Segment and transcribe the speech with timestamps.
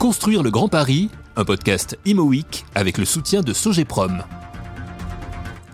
[0.00, 2.32] Construire le Grand Paris, un podcast Imo
[2.74, 4.22] avec le soutien de Sogeprom.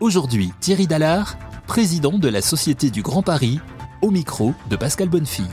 [0.00, 1.36] Aujourd'hui, Thierry Dallard,
[1.68, 3.60] président de la Société du Grand Paris,
[4.02, 5.46] au micro de Pascal Bonnefille.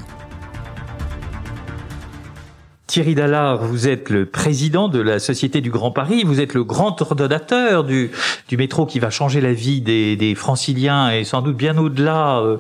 [2.87, 6.63] Thierry Dallard, vous êtes le président de la Société du Grand Paris, vous êtes le
[6.63, 8.09] grand ordonnateur du,
[8.57, 12.57] métro qui va changer la vie des, des franciliens et sans doute bien au-delà euh,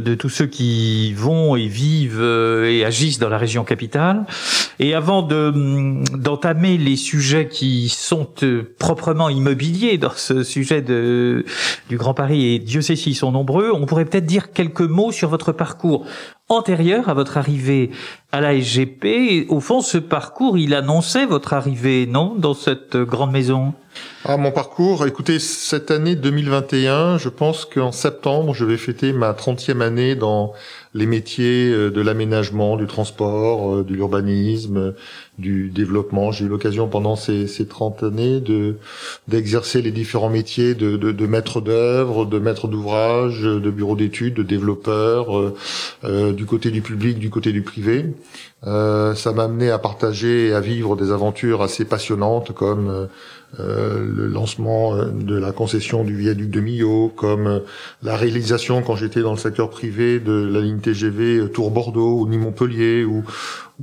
[0.00, 4.24] de tous ceux qui vont et vivent euh, et agissent dans la région capitale.
[4.78, 5.52] Et avant de
[6.16, 11.44] d'entamer les sujets qui sont euh, proprement immobiliers dans ce sujet de,
[11.88, 15.12] du Grand Paris, et Dieu sait s'ils sont nombreux, on pourrait peut-être dire quelques mots
[15.12, 16.06] sur votre parcours
[16.48, 17.90] antérieur à votre arrivée
[18.32, 19.46] à la SGP.
[19.48, 23.72] Au fond, ce parcours, il annonçait votre arrivée, non, dans cette grande maison?
[24.24, 29.32] Ah, mon parcours, écoutez, cette année 2021, je pense qu'en septembre, je vais fêter ma
[29.32, 30.52] 30e année dans
[30.94, 34.94] les métiers euh, de l'aménagement, du transport, euh, de l'urbanisme,
[35.38, 36.30] du développement.
[36.30, 38.76] J'ai eu l'occasion pendant ces, ces 30 années de
[39.26, 45.36] d'exercer les différents métiers de, maître d'œuvre, de maître d'ouvrage, de bureau d'études, de développeur,
[45.36, 45.54] euh,
[46.04, 48.06] euh, du côté du public, du côté du privé.
[48.66, 53.08] Euh, ça m'a amené à partager et à vivre des aventures assez passionnantes comme
[53.60, 57.60] euh, le lancement euh, de la concession du viaduc de Millau, comme euh,
[58.02, 63.04] la réalisation quand j'étais dans le secteur privé de la ligne TGV Tours-Bordeaux ou Nîmes-Montpellier,
[63.04, 63.22] ou,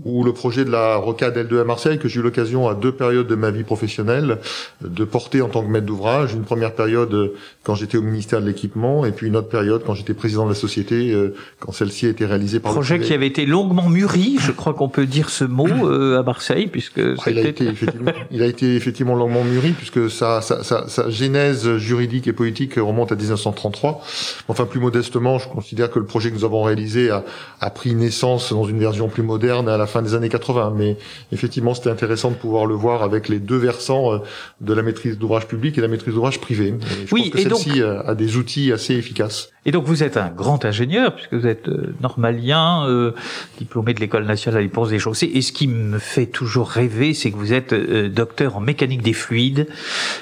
[0.06, 2.92] ou le projet de la rocade L2 à Marseille que j'ai eu l'occasion à deux
[2.92, 4.40] périodes de ma vie professionnelle
[4.82, 6.34] de porter en tant que maître d'ouvrage.
[6.34, 9.94] Une première période quand j'étais au ministère de l'équipement et puis une autre période quand
[9.94, 11.16] j'étais président de la société
[11.60, 14.74] quand celle-ci a été réalisée par projet le qui avait été longuement mûri, je crois
[14.74, 15.68] qu'on peut dire ce mot
[16.18, 20.10] à Marseille puisque ah, il a été effectivement, il a été effectivement longuement mûri puisque
[20.10, 24.02] sa, sa, sa, sa, genèse juridique et politique remonte à 1933.
[24.48, 27.24] Enfin, plus modestement, je considère que le projet que nous avons réalisé a,
[27.60, 30.74] a pris naissance dans une version plus moderne à la fin des années 80.
[30.76, 30.98] Mais
[31.32, 34.18] effectivement, c'était intéressant de pouvoir le voir avec les deux versants euh,
[34.62, 36.74] de la maîtrise d'ouvrage public et la maîtrise d'ouvrage privé.
[37.06, 39.50] je oui, pense que celle-ci a des outils assez efficaces.
[39.64, 43.12] Et donc vous êtes un grand ingénieur, puisque vous êtes euh, normalien, euh,
[43.60, 45.30] diplômé de l'école nationale des ponts et chaussées.
[45.36, 49.04] Et ce qui me fait toujours rêver, c'est que vous êtes euh, docteur en mécanique
[49.04, 49.68] des fluides.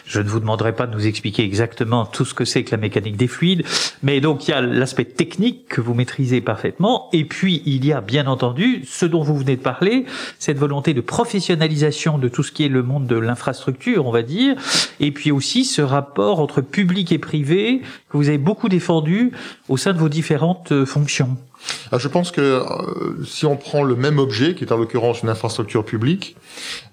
[0.05, 2.77] Je ne vous demanderai pas de nous expliquer exactement tout ce que c'est que la
[2.77, 3.63] mécanique des fluides,
[4.03, 7.93] mais donc il y a l'aspect technique que vous maîtrisez parfaitement, et puis il y
[7.93, 10.05] a bien entendu ce dont vous venez de parler,
[10.37, 14.21] cette volonté de professionnalisation de tout ce qui est le monde de l'infrastructure, on va
[14.21, 14.55] dire,
[14.99, 19.31] et puis aussi ce rapport entre public et privé que vous avez beaucoup défendu
[19.67, 21.37] au sein de vos différentes euh, fonctions
[21.91, 25.23] ah, je pense que euh, si on prend le même objet, qui est en l'occurrence
[25.23, 26.37] une infrastructure publique,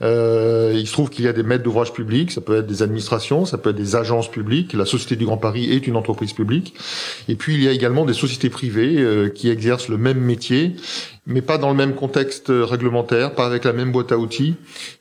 [0.02, 2.82] euh, il se trouve qu'il y a des maîtres d'ouvrage publics, ça peut être des
[2.82, 4.72] administrations, ça peut être des agences publiques.
[4.72, 6.74] La Société du Grand Paris est une entreprise publique.
[7.28, 10.74] Et puis il y a également des sociétés privées qui exercent le même métier
[11.26, 14.54] mais pas dans le même contexte réglementaire, pas avec la même boîte à outils.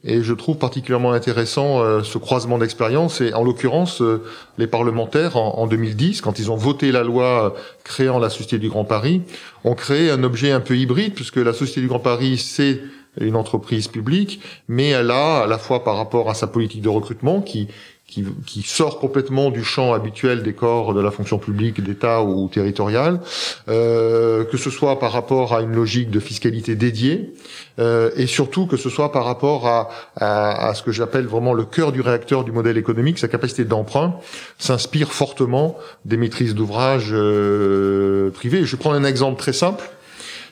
[0.04, 3.22] Et je trouve particulièrement intéressant euh, ce croisement d'expériences.
[3.22, 4.24] Et en l'occurrence, euh,
[4.58, 8.70] les parlementaires, en, en, 2010, quand ils ont voté la loi créant la Société du
[8.70, 9.22] Grand Paris,
[9.64, 12.82] ont créé un objet un peu hybride, puisque la Société du Grand Paris, c'est
[13.22, 16.90] une entreprise publique, mais elle a, à la fois par rapport à sa politique de
[16.90, 17.68] recrutement, qui,
[18.08, 23.20] qui, sort complètement du champ habituel des corps de la fonction publique d'État ou territoriale,
[23.68, 27.34] euh, que ce soit par rapport à une logique de fiscalité dédiée,
[27.80, 31.92] euh, et surtout que ce soit par rapport à, ce que j'appelle vraiment le cœur
[31.92, 34.16] du réacteur du modèle économique, sa capacité d'emprunt,
[34.60, 38.66] s'inspire fortement des maîtrises d'ouvrage euh, privées.
[38.66, 39.84] Je prends un exemple très simple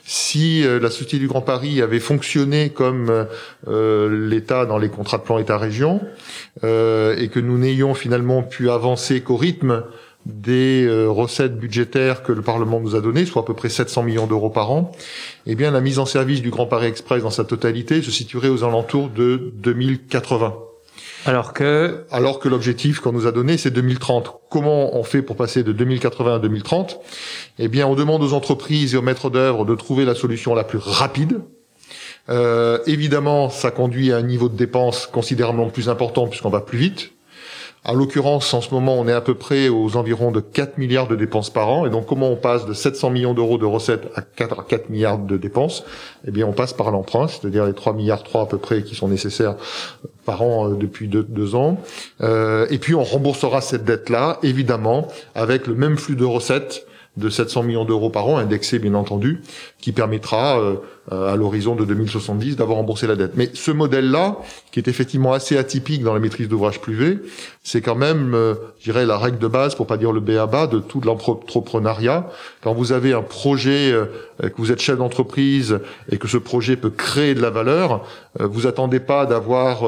[0.06, 3.26] si euh, la Société du Grand Paris avait fonctionné comme
[3.68, 6.00] euh, l'État dans les contrats de plan État-région
[6.62, 9.84] euh, et que nous n'ayons finalement pu avancer qu'au rythme
[10.26, 14.26] des recettes budgétaires que le Parlement nous a données, soit à peu près 700 millions
[14.26, 14.90] d'euros par an,
[15.44, 18.48] eh bien la mise en service du Grand Paris Express dans sa totalité se situerait
[18.48, 20.54] aux alentours de 2080.
[21.26, 24.40] Alors que alors que l'objectif qu'on nous a donné c'est 2030.
[24.50, 27.00] Comment on fait pour passer de 2080 à 2030
[27.58, 30.64] Eh bien, on demande aux entreprises et aux maîtres d'œuvre de trouver la solution la
[30.64, 31.40] plus rapide.
[32.28, 36.78] Euh, évidemment, ça conduit à un niveau de dépenses considérablement plus important puisqu'on va plus
[36.78, 37.13] vite.
[37.86, 41.06] À l'occurrence, en ce moment, on est à peu près aux environs de 4 milliards
[41.06, 41.84] de dépenses par an.
[41.84, 44.88] Et donc, comment on passe de 700 millions d'euros de recettes à 4, à 4
[44.88, 45.84] milliards de dépenses?
[46.26, 48.94] Eh bien, on passe par l'emprunt, c'est-à-dire les 3 milliards 3 à peu près qui
[48.94, 49.56] sont nécessaires
[50.24, 51.78] par an euh, depuis deux, ans.
[52.22, 56.86] Euh, et puis, on remboursera cette dette-là, évidemment, avec le même flux de recettes
[57.16, 59.40] de 700 millions d'euros par an, indexé bien entendu,
[59.80, 60.76] qui permettra euh,
[61.12, 63.32] euh, à l'horizon de 2070 d'avoir remboursé la dette.
[63.36, 64.38] Mais ce modèle-là,
[64.72, 67.18] qui est effectivement assez atypique dans la maîtrise d'ouvrage privé,
[67.62, 70.66] c'est quand même, euh, je dirais, la règle de base, pour pas dire le B.A.B.A.
[70.66, 72.28] de tout l'entrepreneuriat.
[72.62, 73.94] Quand vous avez un projet,
[74.40, 75.78] que vous êtes chef d'entreprise
[76.10, 78.04] et que ce projet peut créer de la valeur,
[78.40, 79.84] vous attendez pas d'avoir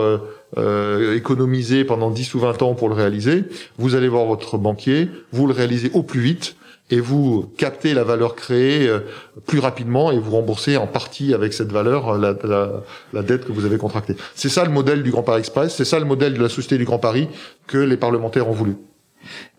[1.15, 3.45] économisé pendant 10 ou 20 ans pour le réaliser.
[3.79, 6.57] Vous allez voir votre banquier, vous le réalisez au plus vite
[6.91, 9.01] et vous captez la valeur créée euh,
[9.47, 13.45] plus rapidement et vous remboursez en partie avec cette valeur euh, la, la, la dette
[13.45, 14.17] que vous avez contractée.
[14.35, 16.79] C'est ça le modèle du Grand Paris Express, c'est ça le modèle de la Société
[16.79, 17.29] du Grand Paris
[17.67, 18.77] que les parlementaires ont voulu.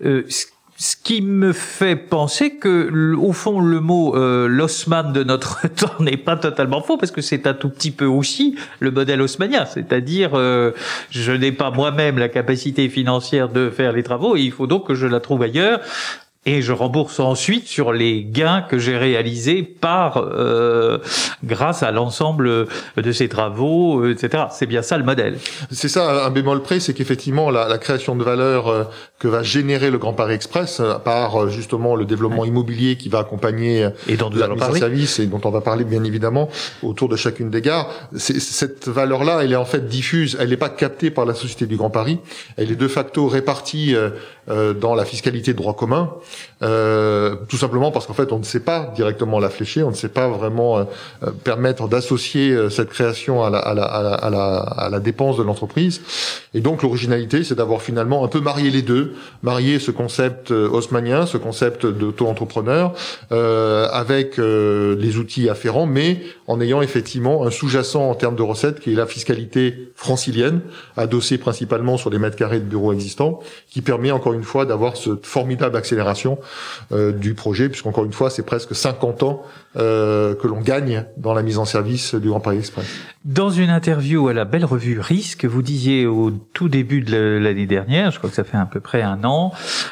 [0.06, 0.24] Euh,
[0.80, 6.00] ce qui me fait penser que, au fond, le mot euh, l'Haussmann de notre temps
[6.00, 9.66] n'est pas totalement faux, parce que c'est un tout petit peu aussi le modèle haussmannien,
[9.66, 10.72] c'est-à-dire euh,
[11.10, 14.88] je n'ai pas moi-même la capacité financière de faire les travaux, et il faut donc
[14.88, 15.82] que je la trouve ailleurs
[16.46, 20.98] et je rembourse ensuite sur les gains que j'ai réalisés par euh,
[21.44, 24.46] grâce à l'ensemble de ces travaux, euh, etc.
[24.52, 25.38] C'est bien ça le modèle.
[25.72, 28.84] C'est ça, un bémol près, c'est qu'effectivement la, la, création de valeur euh,
[29.20, 33.20] que va générer le Grand Paris Express euh, par justement le développement immobilier qui va
[33.20, 36.50] accompagner et dont la mise en service et dont on va parler bien évidemment
[36.82, 37.90] autour de chacune des gares.
[38.16, 41.76] Cette valeur-là, elle est en fait diffuse, elle n'est pas captée par la Société du
[41.76, 42.20] Grand Paris,
[42.56, 43.96] elle est de facto répartie
[44.48, 46.14] dans la fiscalité de droit commun.
[46.64, 49.96] Euh, tout simplement parce qu'en fait on ne sait pas directement la flécher, on ne
[49.96, 50.84] sait pas vraiment euh,
[51.24, 55.44] euh, permettre d'associer cette création à la, à, la, à, la, à la dépense de
[55.44, 56.02] l'entreprise.
[56.56, 59.14] Et donc l'originalité, c'est d'avoir finalement un peu marié les deux,
[59.44, 62.94] marier ce concept haussmannien, ce concept d'auto-entrepreneur,
[63.30, 68.94] avec les outils afférents, mais en ayant effectivement un sous-jacent en termes de recettes qui
[68.94, 70.62] est la fiscalité francilienne,
[70.96, 73.40] adossée principalement sur les mètres carrés de bureaux existants,
[73.70, 76.47] qui permet encore une fois d'avoir cette formidable accélération euh,
[76.92, 79.44] du projet, puisqu'encore une fois, c'est presque 50 ans
[79.76, 82.86] euh, que l'on gagne dans la mise en service du Grand Paris Express.
[83.26, 87.68] Dans une interview à la belle revue Risque, vous disiez au tout début de l'année
[87.68, 89.52] dernière, je crois que ça fait à peu près un an,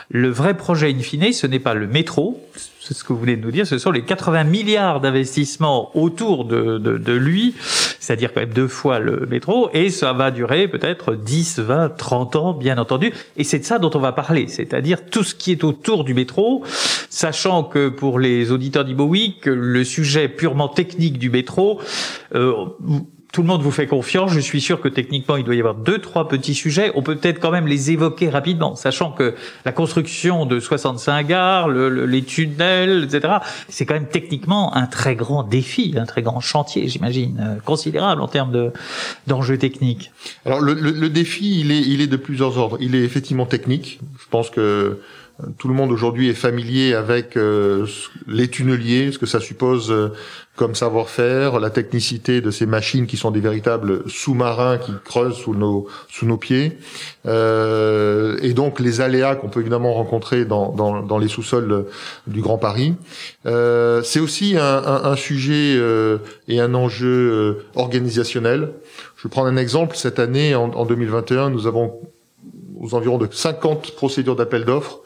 [0.09, 2.41] le vrai projet in fine, ce n'est pas le métro,
[2.87, 6.77] c'est ce que vous de nous dire, ce sont les 80 milliards d'investissements autour de,
[6.77, 7.55] de, de lui,
[7.99, 12.35] c'est-à-dire quand même deux fois le métro, et ça va durer peut-être 10, 20, 30
[12.35, 15.51] ans, bien entendu, et c'est de ça dont on va parler, c'est-à-dire tout ce qui
[15.51, 16.63] est autour du métro,
[17.09, 19.11] sachant que pour les auditeurs d'Imo
[19.45, 21.79] le sujet purement technique du métro,
[22.35, 22.53] euh,
[23.35, 24.31] tout le monde vous fait confiance.
[24.31, 26.93] Je suis sûr que techniquement, il doit y avoir deux, trois petits sujets.
[26.95, 29.35] On peut peut-être quand même les évoquer rapidement, sachant que
[29.65, 33.33] la construction de 65 gares, le, les tunnels, etc.,
[33.67, 38.21] c'est quand même techniquement un très grand défi, un très grand chantier, j'imagine, euh, considérable
[38.21, 38.71] en termes de,
[39.27, 40.13] d'enjeux techniques.
[40.45, 42.77] Alors, le, le, défi, il est, il est de plusieurs ordres.
[42.79, 43.99] Il est effectivement technique.
[44.17, 45.01] Je pense que
[45.57, 47.85] tout le monde aujourd'hui est familier avec euh,
[48.25, 50.13] les tunneliers, ce que ça suppose euh,
[50.55, 55.53] comme savoir-faire, la technicité de ces machines qui sont des véritables sous-marins qui creusent sous
[55.53, 56.77] nos sous nos pieds,
[57.25, 61.85] euh, et donc les aléas qu'on peut évidemment rencontrer dans, dans, dans les sous-sols
[62.27, 62.95] du Grand Paris.
[63.45, 65.77] Euh, c'est aussi un, un, un sujet
[66.47, 68.71] et un enjeu organisationnel.
[69.17, 69.97] Je vais prendre un exemple.
[69.97, 71.99] Cette année, en, en 2021, nous avons
[72.79, 75.01] aux environs de 50 procédures d'appel d'offres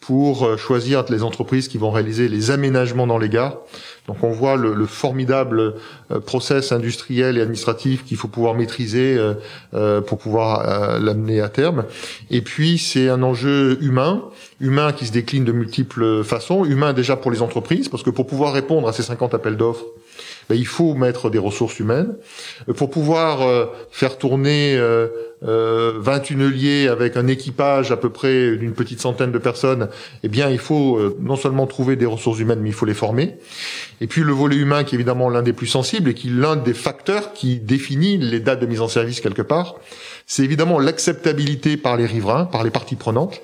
[0.00, 3.58] pour euh, choisir les entreprises qui vont réaliser les aménagements dans les gares.
[4.08, 5.74] Donc on voit le, le formidable
[6.10, 9.34] euh, process industriel et administratif qu'il faut pouvoir maîtriser euh,
[9.74, 11.84] euh pour pouvoir l'amener à terme.
[12.30, 14.24] Et puis c'est un enjeu humain,
[14.60, 16.64] humain qui se décline de multiples façons.
[16.64, 19.84] Humain déjà pour les entreprises, parce que pour pouvoir répondre à ces 50 appels d'offres,
[20.48, 22.14] ben, il faut mettre des ressources humaines.
[22.76, 25.08] Pour pouvoir faire tourner euh,
[25.42, 29.88] 20 tunneliers avec un équipage à peu près d'une petite centaine de personnes,
[30.22, 33.36] eh bien, il faut non seulement trouver des ressources humaines, mais il faut les former.
[34.00, 36.32] Et puis le volet humain, qui est évidemment l'un des plus sensibles et qui est
[36.32, 39.76] l'un des facteurs qui définit les dates de mise en service quelque part,
[40.26, 43.40] c'est évidemment l'acceptabilité par les riverains, par les parties prenantes.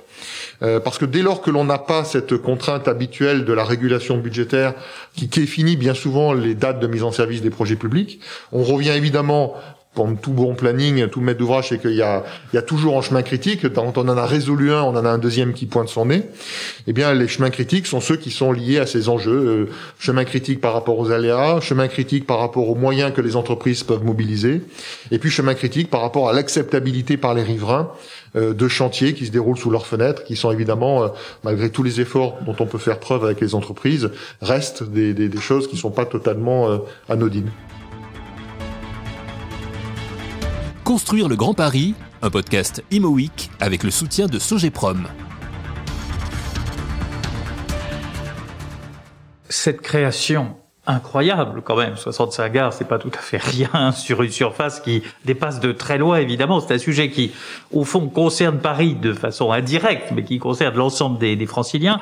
[0.62, 4.16] Euh, parce que dès lors que l'on n'a pas cette contrainte habituelle de la régulation
[4.18, 4.74] budgétaire
[5.14, 8.20] qui définit bien souvent les dates de mise en service des projets publics,
[8.52, 9.54] on revient évidemment
[9.94, 12.98] comme tout bon planning, tout maître d'ouvrage, c'est qu'il y a, il y a toujours
[12.98, 13.72] un chemin critique.
[13.72, 16.22] Quand on en a résolu un, on en a un deuxième qui pointe son nez.
[16.86, 19.30] Eh bien, les chemins critiques sont ceux qui sont liés à ces enjeux.
[19.32, 23.36] Euh, chemin critique par rapport aux aléas, chemin critique par rapport aux moyens que les
[23.36, 24.62] entreprises peuvent mobiliser,
[25.10, 27.90] et puis chemin critique par rapport à l'acceptabilité par les riverains
[28.36, 31.08] euh, de chantiers qui se déroulent sous leurs fenêtres, qui sont évidemment, euh,
[31.44, 34.10] malgré tous les efforts dont on peut faire preuve avec les entreprises,
[34.40, 37.50] restent des, des, des choses qui sont pas totalement anodines.
[40.94, 43.18] Construire le Grand Paris, un podcast Imo
[43.58, 45.08] avec le soutien de Sogeprom.
[49.48, 50.54] cette création
[50.86, 51.96] incroyable quand même.
[51.96, 55.98] 65 gares, c'est pas tout à fait rien sur une surface qui dépasse de très
[55.98, 56.60] loin, évidemment.
[56.60, 57.32] C'est un sujet qui,
[57.72, 61.98] au fond, concerne Paris de façon indirecte, mais qui concerne l'ensemble des, des, franciliens.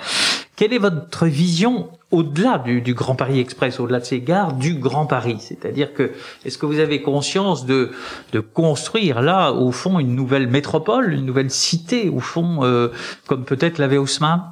[0.55, 4.75] Quelle est votre vision au-delà du, du, Grand Paris Express, au-delà de ces gares, du
[4.75, 5.39] Grand Paris.
[5.41, 6.13] C'est-à-dire que,
[6.45, 7.91] est-ce que vous avez conscience de,
[8.33, 12.89] de construire là, au fond, une nouvelle métropole, une nouvelle cité, au fond, euh,
[13.27, 14.43] comme peut-être l'avait Haussmann?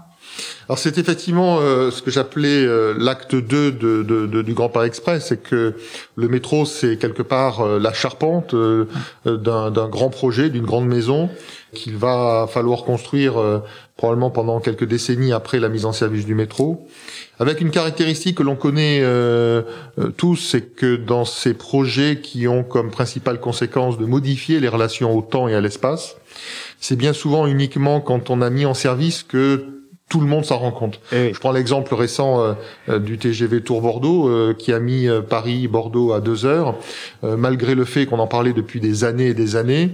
[0.68, 4.68] Alors c'est effectivement euh, ce que j'appelais euh, l'acte 2 de, de, de, du Grand
[4.68, 5.74] Paris Express, c'est que
[6.14, 8.86] le métro c'est quelque part euh, la charpente euh,
[9.24, 11.28] d'un grand projet, d'une grande maison
[11.72, 13.34] qu'il va falloir construire
[13.96, 16.88] probablement pendant quelques décennies après la mise en service du métro.
[17.38, 19.04] Avec une caractéristique que l'on connaît
[20.16, 25.16] tous, c'est que dans ces projets qui ont comme principale conséquence de modifier les relations
[25.16, 26.16] au temps et à l'espace,
[26.80, 29.80] c'est bien souvent uniquement quand on a mis en service que
[30.10, 31.00] tout le monde s'en rend compte.
[31.12, 32.52] Eh Je prends l'exemple récent euh,
[32.88, 36.74] euh, du TGV Tour Bordeaux euh, qui a mis Paris-Bordeaux à deux heures,
[37.22, 39.90] malgré le fait qu'on en parlait depuis des années et des années.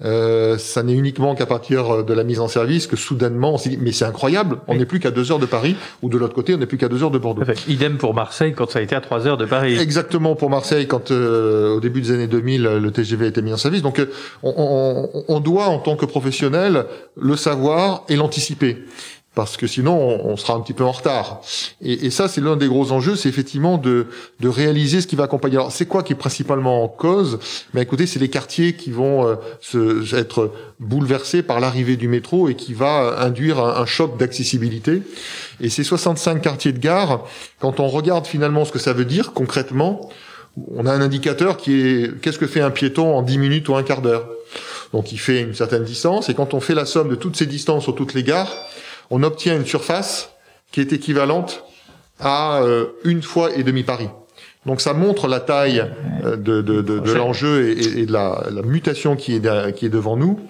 [0.00, 3.78] ça n'est uniquement qu'à partir de la mise en service que soudainement on s'est dit
[3.78, 6.54] mais c'est incroyable, on n'est plus qu'à deux heures de Paris ou de l'autre côté
[6.54, 7.42] on n'est plus qu'à deux heures de Bordeaux.
[7.68, 9.78] Idem pour Marseille quand ça a été à trois heures de Paris.
[9.78, 13.58] Exactement pour Marseille quand au début des années 2000 le TGV a été mis en
[13.58, 13.82] service.
[13.82, 14.00] Donc
[14.42, 16.86] on, on, on doit en tant que professionnel
[17.20, 18.78] le savoir et l'anticiper
[19.38, 21.42] parce que sinon on, sera un petit peu en retard.
[21.80, 24.08] Et, et ça, c'est l'un des gros enjeux, c'est effectivement de,
[24.40, 25.58] de réaliser ce qui va accompagner.
[25.58, 27.38] Alors, c'est quoi qui est principalement en cause?
[27.72, 32.48] Mais écoutez, c'est les quartiers qui vont euh, se, être bouleversés par l'arrivée du métro
[32.48, 35.02] et qui va induire un, un choc d'accessibilité.
[35.60, 37.24] Et ces 65 quartiers de gare,
[37.60, 40.10] quand on regarde finalement ce que ça veut dire concrètement,
[40.74, 43.76] on a un indicateur qui est qu'est-ce que fait un piéton en 10 minutes ou
[43.76, 44.28] un quart d'heure?
[44.92, 47.46] Donc il fait une certaine distance, et quand on fait la somme de toutes ces
[47.46, 48.50] distances sur toutes les gares,
[49.10, 50.30] on obtient une surface
[50.72, 51.64] qui est équivalente
[52.20, 54.08] à euh, une fois et demi Paris.
[54.66, 55.84] Donc ça montre la taille
[56.24, 59.86] euh, de, de, de, de l'enjeu et, et, de la, la, mutation qui est, qui
[59.86, 60.40] est devant nous.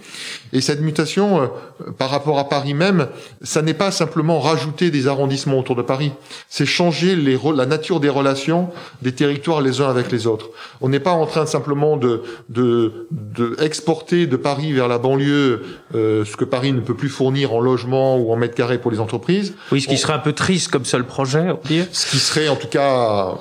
[0.52, 3.08] Et cette mutation, euh, par rapport à Paris même,
[3.42, 6.12] ça n'est pas simplement rajouter des arrondissements autour de Paris,
[6.48, 8.70] c'est changer les, la nature des relations
[9.02, 10.48] des territoires les uns avec les autres.
[10.80, 15.62] On n'est pas en train simplement de, de, de, exporter de Paris vers la banlieue
[15.94, 18.90] euh, ce que Paris ne peut plus fournir en logement ou en mètres carrés pour
[18.90, 19.54] les entreprises.
[19.70, 21.86] Oui, ce qui on, serait un peu triste comme seul projet, on dire.
[21.92, 23.34] Ce qui serait en tout cas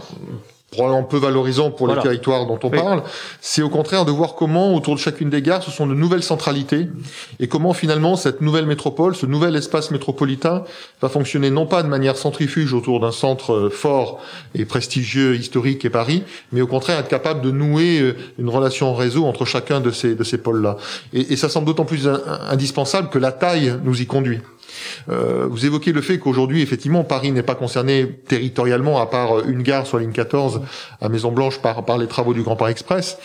[0.71, 2.01] probablement peu valorisant pour voilà.
[2.01, 2.77] les territoires dont on oui.
[2.77, 3.03] parle,
[3.39, 6.23] c'est au contraire de voir comment autour de chacune des gares ce sont de nouvelles
[6.23, 6.89] centralités
[7.39, 10.63] et comment finalement cette nouvelle métropole, ce nouvel espace métropolitain
[11.01, 14.19] va fonctionner non pas de manière centrifuge autour d'un centre fort
[14.55, 18.93] et prestigieux historique et Paris, mais au contraire être capable de nouer une relation en
[18.93, 20.77] réseau entre chacun de ces de ces pôles-là.
[21.13, 22.09] Et, et, ça semble d'autant plus
[22.49, 24.39] indispensable que la taille nous y conduit.
[25.09, 29.63] Euh, vous évoquez le fait qu'aujourd'hui, effectivement, Paris n'est pas concerné territorialement, à part une
[29.63, 30.61] gare sur la ligne 14
[31.01, 33.17] à Maison-Blanche par, par les travaux du Grand Paris Express.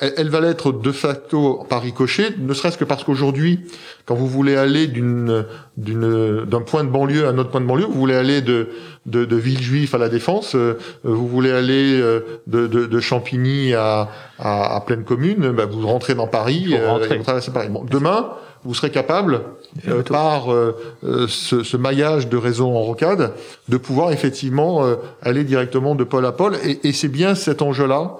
[0.00, 3.60] Elle, elle va l'être de facto par ricochet, ne serait-ce que parce qu'aujourd'hui,
[4.06, 5.44] quand vous voulez aller d'une,
[5.76, 8.70] d'une, d'un point de banlieue à un autre point de banlieue, vous voulez aller de,
[9.06, 13.74] de, de Villejuif à la Défense, euh, vous voulez aller euh, de, de, de Champigny
[13.74, 14.08] à,
[14.38, 17.68] à, à, Pleine Commune, bah, vous rentrez dans Paris, euh, et vous traversez Paris.
[17.70, 18.30] Bon, demain,
[18.64, 19.42] vous serez capable,
[19.88, 20.74] euh, par euh,
[21.28, 23.32] ce, ce, maillage de réseau en rocade,
[23.68, 26.56] de pouvoir effectivement euh, aller directement de pôle à pôle.
[26.64, 28.16] Et, et c'est bien cet enjeu-là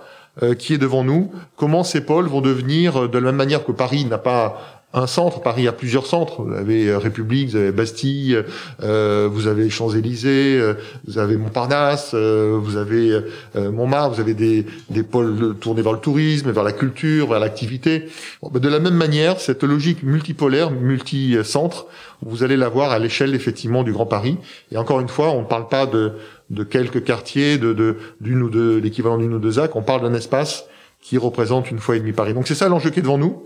[0.59, 1.33] qui est devant nous.
[1.57, 5.41] Comment ces pôles vont devenir, de la même manière que Paris n'a pas un centre.
[5.41, 6.43] Paris a plusieurs centres.
[6.43, 8.43] Vous avez République, vous avez Bastille,
[8.83, 10.75] euh, vous avez Champs-Élysées, euh,
[11.07, 13.21] vous avez Montparnasse, euh, vous avez
[13.55, 18.09] Montmartre, vous avez des, des pôles tournés vers le tourisme, vers la culture, vers l'activité.
[18.53, 21.87] De la même manière, cette logique multipolaire, multi-centre,
[22.23, 24.37] vous allez l'avoir à l'échelle effectivement du Grand Paris.
[24.73, 26.13] Et encore une fois, on ne parle pas de,
[26.51, 30.15] de quelques quartiers, de d'une ou deux l'équivalent d'une ou deux ZAC, on parle d'un
[30.15, 30.67] espace
[31.03, 32.35] qui représente une fois et demi Paris.
[32.35, 33.45] Donc c'est ça l'enjeu qui est devant nous.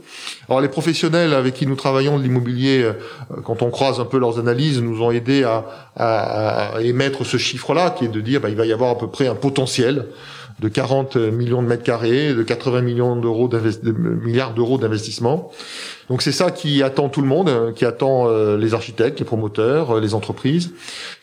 [0.49, 2.93] Alors les professionnels avec qui nous travaillons de l'immobilier, euh,
[3.45, 5.65] quand on croise un peu leurs analyses, nous ont aidé à,
[5.97, 8.99] à, à émettre ce chiffre-là, qui est de dire bah, il va y avoir à
[8.99, 10.07] peu près un potentiel
[10.61, 15.51] de 40 millions de mètres carrés, de 80 millions d'euros de milliards d'euros d'investissement.
[16.09, 19.25] Donc c'est ça qui attend tout le monde, euh, qui attend euh, les architectes, les
[19.25, 20.73] promoteurs, euh, les entreprises,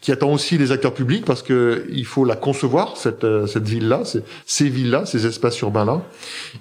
[0.02, 4.02] qui attend aussi les acteurs publics parce que il faut la concevoir cette cette ville-là,
[4.46, 6.02] ces villes-là, ces espaces urbains-là.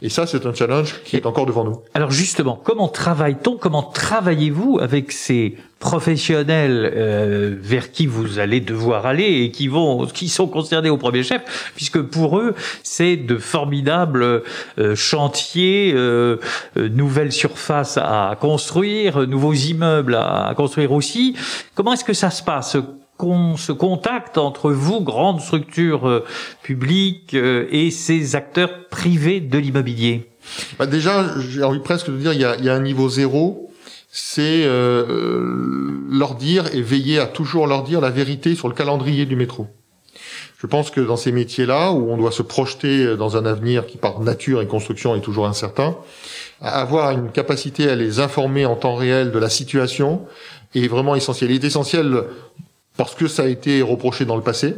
[0.02, 1.80] Et ça c'est un challenge qui est encore devant nous.
[1.94, 9.06] Alors justement, comment travaille-t-on Comment travaillez-vous avec ces professionnels euh, vers qui vous allez devoir
[9.06, 13.38] aller et qui vont, qui sont concernés au premier chef, puisque pour eux c'est de
[13.38, 14.42] formidables
[14.78, 16.36] euh, chantiers, euh,
[16.76, 17.96] nouvelles surfaces
[18.40, 21.36] construire, nouveaux immeubles à construire aussi.
[21.74, 22.76] Comment est-ce que ça se passe
[23.56, 26.24] ce contact entre vous, grandes structures euh,
[26.62, 30.30] publiques, euh, et ces acteurs privés de l'immobilier?
[30.78, 33.08] Bah Déjà, j'ai envie presque de dire, il y a, il y a un niveau
[33.08, 33.70] zéro,
[34.10, 39.26] c'est euh, leur dire et veiller à toujours leur dire la vérité sur le calendrier
[39.26, 39.68] du métro.
[40.58, 43.96] Je pense que dans ces métiers-là, où on doit se projeter dans un avenir qui
[43.96, 45.96] par nature et construction est toujours incertain,
[46.60, 50.26] avoir une capacité à les informer en temps réel de la situation
[50.74, 51.50] est vraiment essentiel.
[51.50, 52.24] Il est essentiel
[52.96, 54.76] parce que ça a été reproché dans le passé.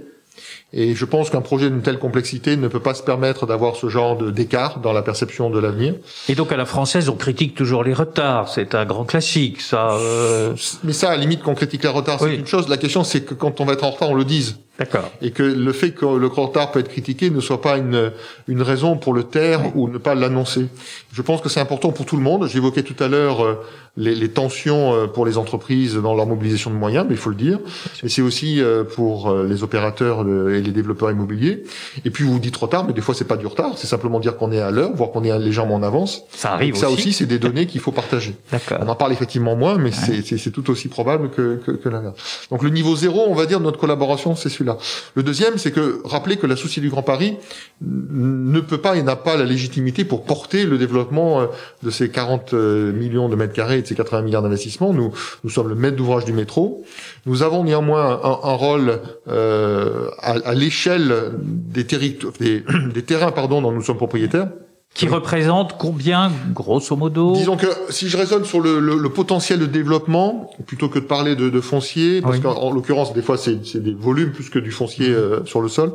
[0.75, 3.88] Et je pense qu'un projet d'une telle complexité ne peut pas se permettre d'avoir ce
[3.88, 5.95] genre d'écart dans la perception de l'avenir.
[6.29, 8.49] Et donc à la française, on critique toujours les retards.
[8.49, 9.93] C'est un grand classique, ça.
[9.93, 10.55] Euh...
[10.83, 12.69] Mais ça, à la limite, qu'on critique les retards, c'est une chose.
[12.69, 14.57] La question, c'est que quand on va être en retard, on le dise.
[14.79, 15.11] D'accord.
[15.21, 18.11] Et que le fait que le retard peut être critiqué ne soit pas une,
[18.49, 20.69] une raison pour le taire ou ne pas l'annoncer.
[21.12, 22.49] Je pense que c'est important pour tout le monde.
[22.49, 23.61] J'évoquais tout à l'heure euh,
[23.99, 27.29] les, les, tensions euh, pour les entreprises dans leur mobilisation de moyens, mais il faut
[27.29, 27.59] le dire.
[28.02, 31.64] Mais c'est aussi euh, pour les opérateurs et les développeurs immobiliers.
[32.04, 34.37] Et puis vous dites retard, mais des fois c'est pas du retard, c'est simplement dire
[34.37, 36.23] qu'on est à l'heure, voire qu'on est légèrement en avance.
[36.31, 36.75] Ça arrive.
[36.76, 38.35] ça aussi, c'est des données qu'il faut partager.
[38.52, 38.78] D'accord.
[38.81, 42.47] On en parle effectivement moins, mais c'est tout aussi probable que, que, que l'inverse.
[42.50, 44.78] Donc le niveau zéro, on va dire, de notre collaboration, c'est celui-là.
[45.14, 47.37] Le deuxième, c'est que rappeler que la Société du Grand Paris
[47.81, 51.47] ne peut pas et n'a pas la légitimité pour porter le développement euh,
[51.83, 54.92] de ces 40 euh, millions de mètres carrés et de ces 80 milliards d'investissements.
[54.92, 55.12] Nous,
[55.45, 56.85] nous sommes le maître d'ouvrage du métro.
[57.26, 63.62] Nous avons néanmoins un, un rôle euh, à, à l'échelle des, des, des terrains pardon,
[63.62, 64.49] dont nous sommes propriétaires.
[64.94, 67.32] Qui représente combien, grosso modo?
[67.32, 71.04] Disons que si je raisonne sur le, le, le, potentiel de développement, plutôt que de
[71.04, 74.71] parler de, de foncier, parce qu'en l'occurrence, des fois, c'est des volumes plus que du
[74.71, 75.94] foncier euh, sur le sol,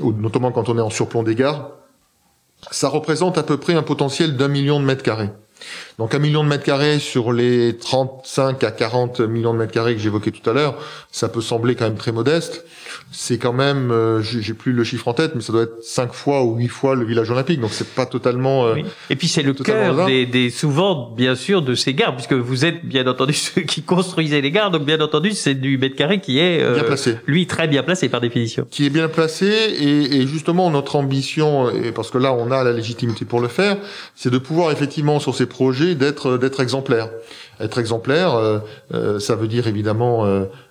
[0.00, 1.70] ou notamment quand on est en surplomb des gares,
[2.72, 5.30] ça représente à peu près un potentiel d'un million de mètres carrés.
[5.98, 9.94] Donc un million de mètres carrés sur les 35 à 40 millions de mètres carrés
[9.94, 10.76] que j'évoquais tout à l'heure,
[11.12, 12.64] ça peut sembler quand même très modeste
[13.12, 16.12] c'est quand même, euh, j'ai plus le chiffre en tête, mais ça doit être cinq
[16.12, 18.66] fois ou huit fois le village olympique, donc c'est pas totalement.
[18.66, 18.76] Euh,
[19.08, 22.64] Et puis c'est le cœur des, des, souvent, bien sûr, de ces gares, puisque vous
[22.64, 26.20] êtes bien entendu ceux qui construisaient les gares, donc bien entendu c'est du mètre carré
[26.20, 27.16] qui est euh, bien placé.
[27.26, 28.66] lui très bien placé par définition.
[28.70, 32.64] Qui est bien placé et, et justement notre ambition, et parce que là on a
[32.64, 33.76] la légitimité pour le faire,
[34.14, 37.10] c'est de pouvoir effectivement sur ces projets d'être d'être exemplaire.
[37.60, 40.26] Être exemplaire, euh, ça veut dire évidemment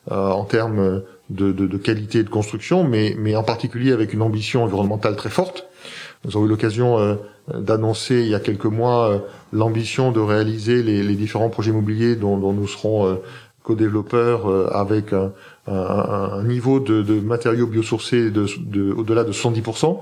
[0.09, 5.29] en termes de, qualité de construction, mais, mais en particulier avec une ambition environnementale très
[5.29, 5.65] forte.
[6.25, 7.15] Nous avons eu l'occasion euh,
[7.53, 9.19] d'annoncer il y a quelques mois euh,
[9.51, 13.15] l'ambition de réaliser les, différents projets immobiliers dont, nous serons euh,
[13.63, 15.31] co-développeurs euh, avec un,
[15.67, 19.97] un, un, niveau de, de matériaux biosourcés de, de, au-delà de 110%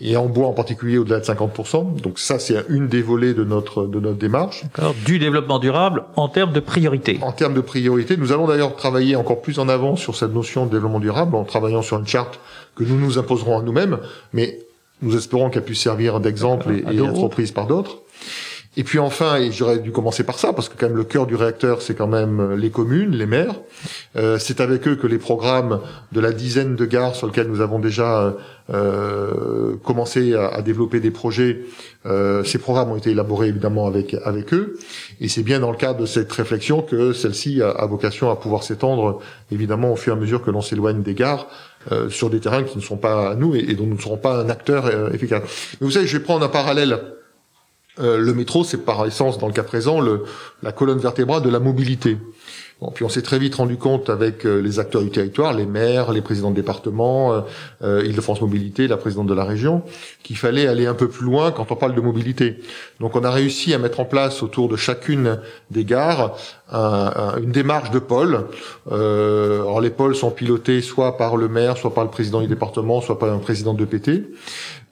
[0.00, 2.00] et en bois en particulier au-delà de 50%.
[2.00, 4.64] Donc ça, c'est une des volets de notre de notre démarche.
[5.06, 7.18] Du développement durable en termes de priorité.
[7.22, 10.66] En termes de priorité, nous allons d'ailleurs travailler encore plus en avant sur cette notion
[10.66, 12.40] de développement durable en travaillant sur une charte
[12.74, 13.98] que nous nous imposerons à nous-mêmes,
[14.32, 14.58] mais
[15.02, 17.98] nous espérons qu'elle puisse servir d'exemple et, et être reprise par d'autres.
[18.76, 21.26] Et puis enfin, et j'aurais dû commencer par ça, parce que quand même le cœur
[21.26, 23.54] du réacteur, c'est quand même euh, les communes, les maires.
[24.16, 25.80] Euh, c'est avec eux que les programmes
[26.12, 28.34] de la dizaine de gares sur lesquelles nous avons déjà
[28.70, 31.62] euh, commencé à, développer des projets,
[32.04, 34.78] euh, ces programmes ont été élaborés évidemment avec avec eux.
[35.20, 38.36] Et c'est bien dans le cadre de cette réflexion que celle-ci a, a, vocation à
[38.36, 41.48] pouvoir s'étendre, évidemment, au fur et à mesure que l'on s'éloigne des gares.
[41.92, 44.00] Euh, sur des terrains qui ne sont pas à nous et, et dont nous ne
[44.00, 45.42] serons pas un acteur euh, efficace.
[45.80, 46.98] Mais vous savez, je vais prendre un parallèle
[48.00, 50.24] euh, le métro, c'est par essence, dans le cas présent, le,
[50.62, 52.16] la colonne vertébrale de la mobilité.
[52.80, 55.66] Bon, puis on s'est très vite rendu compte avec euh, les acteurs du territoire, les
[55.66, 57.40] maires, les présidents de département, euh,
[57.82, 59.82] euh Île-de-France Mobilité, la présidente de la région,
[60.22, 62.60] qu'il fallait aller un peu plus loin quand on parle de mobilité.
[63.00, 65.40] Donc on a réussi à mettre en place autour de chacune
[65.72, 66.36] des gares
[66.70, 68.44] un, un, une démarche de pôle.
[68.92, 72.46] Euh, alors les pôles sont pilotés soit par le maire, soit par le président du
[72.46, 74.22] département, soit par un président de PT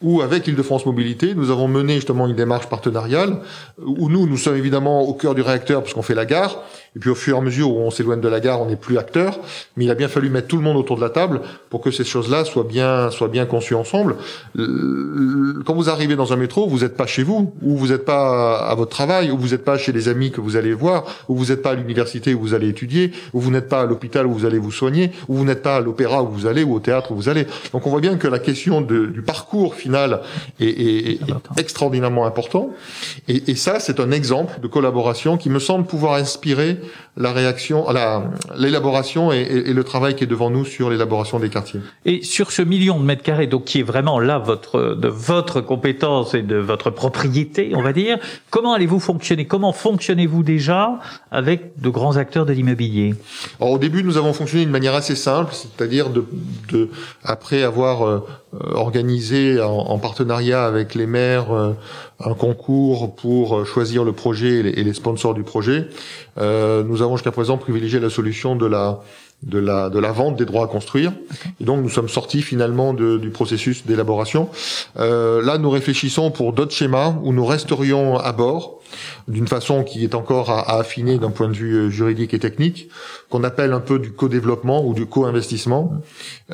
[0.02, 3.40] où avec Île-de-France Mobilité, nous avons mené justement une démarche partenariale,
[3.78, 6.62] où nous, nous sommes évidemment au cœur du réacteur parce qu'on fait la gare,
[6.96, 8.76] et puis au fur et à mesure où on s'éloigne de la gare, on n'est
[8.76, 9.38] plus acteur,
[9.76, 11.90] mais il a bien fallu mettre tout le monde autour de la table pour que
[11.90, 14.16] ces choses-là soient bien, soient bien conçues ensemble.
[14.56, 18.56] Quand vous arrivez dans un métro, vous n'êtes pas chez vous, ou vous n'êtes pas
[18.56, 21.36] à votre travail, ou vous n'êtes pas chez les amis que vous allez voir, ou
[21.36, 24.26] vous n'êtes pas à l'université où vous allez étudier, ou vous n'êtes pas à l'hôpital
[24.26, 26.74] où vous allez vous soigner, ou vous n'êtes pas à l'opéra où vous allez, ou
[26.74, 27.46] au théâtre où vous allez.
[27.72, 30.22] Donc on voit bien que la question de, du parcours final
[30.60, 31.20] est, est, est
[31.58, 32.70] extraordinairement important.
[33.28, 36.78] Et, et ça, c'est un exemple de collaboration qui me semble pouvoir inspirer
[37.16, 37.86] la réaction,
[38.56, 41.80] l'élaboration et, et, et, le travail qui est devant nous sur l'élaboration des quartiers.
[42.04, 45.60] Et sur ce million de mètres carrés, donc qui est vraiment là votre de votre
[45.60, 48.18] compétence et de votre propriété, on va dire,
[48.50, 49.46] comment allez-vous fonctionner?
[49.46, 50.98] Comment fonctionnez-vous déjà
[51.30, 53.14] avec de grands acteurs de l'immobilier?
[53.60, 56.24] Alors, Au début, nous avons fonctionné d'une manière assez simple, c'est-à-dire de,
[56.72, 56.90] de,
[57.24, 58.22] après avoir
[58.64, 61.72] euh, organisé en, en, partenariat avec les maires euh,
[62.24, 65.88] un concours pour choisir le projet et les, et les sponsors du projet,
[66.38, 69.00] euh, nous avons jusqu'à présent privilégié la solution de la
[69.42, 71.12] de la de la vente des droits à construire.
[71.60, 74.48] Et donc nous sommes sortis finalement de, du processus d'élaboration.
[74.98, 78.76] Euh, là, nous réfléchissons pour d'autres schémas où nous resterions à bord
[79.28, 82.38] d'une façon qui est encore à, à affiner d'un point de vue euh, juridique et
[82.38, 82.88] technique,
[83.28, 85.92] qu'on appelle un peu du co-développement ou du co-investissement.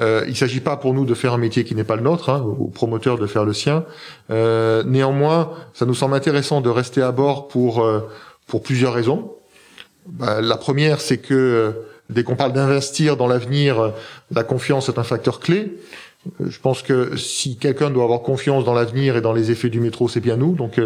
[0.01, 2.03] Euh, il ne s'agit pas pour nous de faire un métier qui n'est pas le
[2.03, 3.85] nôtre, hein, aux promoteurs de faire le sien.
[4.31, 8.01] Euh, néanmoins, ça nous semble intéressant de rester à bord pour euh,
[8.47, 9.33] pour plusieurs raisons.
[10.07, 11.75] Bah, la première, c'est que
[12.13, 13.93] Dès qu'on parle d'investir dans l'avenir,
[14.35, 15.79] la confiance est un facteur clé.
[16.39, 19.81] Je pense que si quelqu'un doit avoir confiance dans l'avenir et dans les effets du
[19.81, 20.55] métro, c'est bien nous.
[20.55, 20.81] Donc,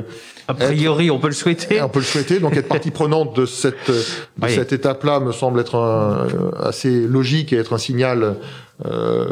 [0.49, 1.83] a priori, on peut le souhaiter.
[1.83, 2.39] On peut le souhaiter.
[2.39, 4.01] Donc, être partie prenante de cette de
[4.43, 4.55] oui.
[4.55, 6.27] cette étape-là me semble être un,
[6.59, 8.37] assez logique et être un signal
[8.85, 9.27] euh,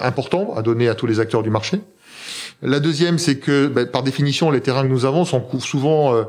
[0.00, 1.80] important à donner à tous les acteurs du marché.
[2.62, 6.24] La deuxième, c'est que, ben, par définition, les terrains que nous avons sont souvent euh,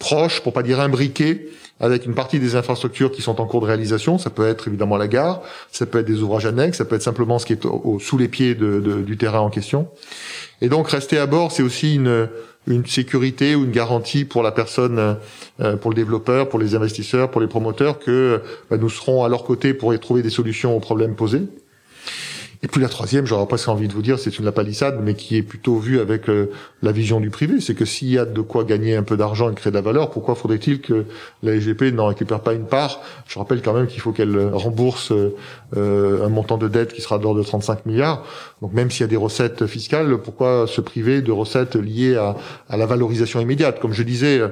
[0.00, 3.66] proches, pour pas dire imbriqués, avec une partie des infrastructures qui sont en cours de
[3.66, 4.18] réalisation.
[4.18, 7.02] Ça peut être évidemment la gare, ça peut être des ouvrages annexes, ça peut être
[7.02, 9.86] simplement ce qui est au, au, sous les pieds de, de, du terrain en question.
[10.60, 12.28] Et donc rester à bord, c'est aussi une,
[12.66, 15.16] une sécurité ou une garantie pour la personne,
[15.60, 19.28] euh, pour le développeur, pour les investisseurs, pour les promoteurs, que bah, nous serons à
[19.28, 21.42] leur côté pour y trouver des solutions aux problèmes posés.
[22.62, 25.14] Et puis la troisième, j'aurais presque envie de vous dire, c'est une la palissade, mais
[25.14, 26.50] qui est plutôt vue avec euh,
[26.82, 27.58] la vision du privé.
[27.60, 29.82] C'est que s'il y a de quoi gagner un peu d'argent et créer de la
[29.82, 31.06] valeur, pourquoi faudrait-il que
[31.42, 33.00] la SGP n'en récupère pas une part?
[33.26, 37.18] Je rappelle quand même qu'il faut qu'elle rembourse euh, un montant de dette qui sera
[37.18, 38.26] d'ordre de 35 milliards.
[38.60, 42.36] Donc même s'il y a des recettes fiscales, pourquoi se priver de recettes liées à,
[42.68, 43.80] à la valorisation immédiate?
[43.80, 44.42] Comme je disais,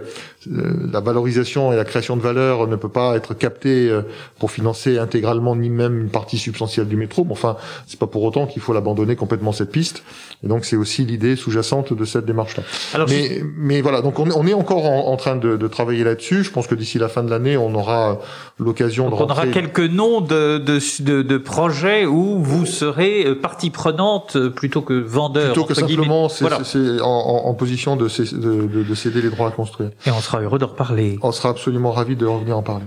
[0.47, 4.03] euh, la valorisation et la création de valeur ne peut pas être captée euh,
[4.39, 7.25] pour financer intégralement ni même une partie substantielle du métro.
[7.25, 7.57] Mais enfin,
[7.99, 10.03] pas pour autant qu'il faut l'abandonner complètement cette piste.
[10.45, 12.63] Et donc c'est aussi l'idée sous-jacente de cette démarche-là.
[13.09, 16.45] Mais, mais voilà, donc on, on est encore en, en train de, de travailler là-dessus.
[16.45, 18.19] Je pense que d'ici la fin de l'année, on aura
[18.59, 19.27] l'occasion de rentrer...
[19.27, 24.39] On aura quelques noms de, de, de, de, projets où vous serez euh, partie prenante
[24.51, 25.53] plutôt que vendeur.
[25.53, 26.65] Plutôt que simplement c'est, voilà.
[26.65, 27.07] c'est en,
[27.47, 29.91] en, position de, de, de céder les droits à construire.
[30.07, 31.19] Et on sera heureux de reparler.
[31.23, 32.85] On sera absolument ravis de revenir en parler.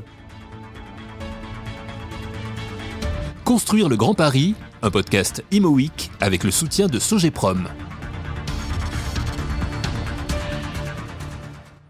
[3.43, 7.67] Construire le Grand Paris, un podcast Imo Week avec le soutien de Sogeprom.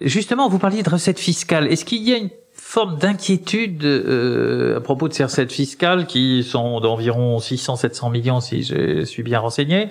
[0.01, 1.67] Justement, vous parliez de recettes fiscales.
[1.67, 2.29] Est-ce qu'il y a une
[2.71, 8.63] forme d'inquiétude euh, à propos de ces recettes fiscales qui sont d'environ 600-700 millions si
[8.63, 9.89] je suis bien renseigné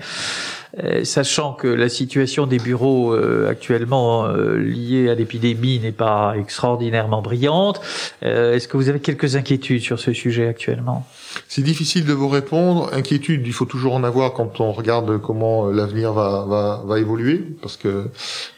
[0.79, 6.35] euh, sachant que la situation des bureaux euh, actuellement euh, liée à l'épidémie n'est pas
[6.39, 7.81] extraordinairement brillante.
[8.23, 11.07] Euh, est-ce que vous avez quelques inquiétudes sur ce sujet actuellement?
[11.49, 12.91] C'est difficile de vous répondre.
[12.93, 17.45] Inquiétude, il faut toujours en avoir quand on regarde comment l'avenir va, va, va évoluer,
[17.61, 18.09] parce que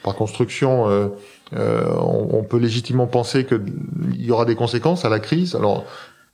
[0.03, 1.09] par construction euh,
[1.55, 3.63] on, on, peut légitimement penser qu'il
[4.17, 5.55] y aura des conséquences à la crise.
[5.55, 5.85] Alors,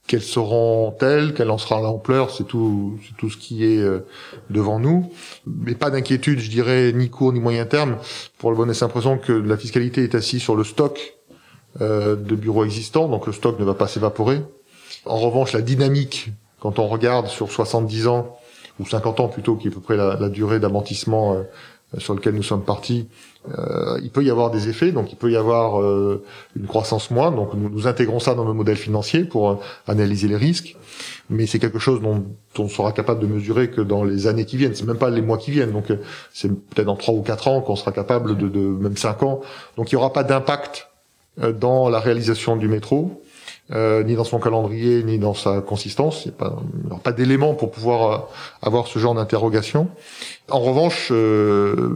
[0.09, 4.07] quelles seront-elles Quelle en sera l'ampleur C'est tout, tout ce qui est euh,
[4.49, 5.13] devant nous.
[5.47, 7.99] Mais pas d'inquiétude, je dirais, ni court ni moyen terme,
[8.39, 11.15] pour le bonne et simple que la fiscalité est assise sur le stock
[11.83, 14.41] euh, de bureaux existants, donc le stock ne va pas s'évaporer.
[15.05, 18.39] En revanche, la dynamique, quand on regarde sur 70 ans,
[18.81, 21.43] ou 50 ans plutôt, qui est à peu près la, la durée d'amortissement euh,
[21.97, 23.09] sur lequel nous sommes partis,
[23.57, 26.23] euh, il peut y avoir des effets, donc il peut y avoir euh,
[26.55, 27.37] une croissance moindre.
[27.37, 29.55] Donc nous, intégrons ça dans nos modèles financiers pour euh,
[29.87, 30.77] analyser les risques,
[31.31, 32.25] mais c'est quelque chose dont,
[32.59, 34.75] on sera capable de mesurer que dans les années qui viennent.
[34.75, 35.97] C'est même pas les mois qui viennent, donc euh,
[36.33, 39.41] c'est peut-être dans trois ou quatre ans qu'on sera capable de, de, même cinq ans.
[39.77, 40.89] Donc il n'y aura pas d'impact
[41.43, 43.23] euh, dans la réalisation du métro.
[43.71, 46.25] Euh, ni dans son calendrier, ni dans sa consistance.
[46.25, 46.63] Il n'y a pas,
[47.05, 48.19] pas d'éléments pour pouvoir euh,
[48.63, 49.89] avoir ce genre d'interrogation.
[50.51, 51.91] En revanche, euh,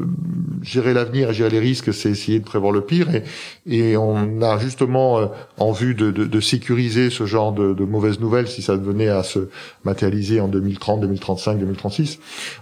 [0.61, 3.09] gérer l'avenir et gérer les risques, c'est essayer de prévoir le pire.
[3.15, 3.23] Et,
[3.67, 5.27] et on a justement euh,
[5.59, 9.09] en vue de, de, de, sécuriser ce genre de, de, mauvaises nouvelles si ça venait
[9.09, 9.49] à se
[9.85, 12.19] matérialiser en 2030, 2035, 2036.